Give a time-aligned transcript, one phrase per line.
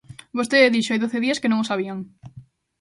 [0.37, 1.99] Vostede dixo hai doce días que non o sabían.